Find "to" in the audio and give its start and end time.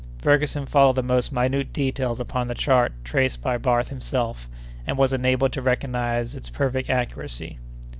5.53-5.61